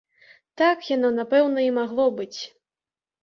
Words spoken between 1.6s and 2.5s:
і магло быць.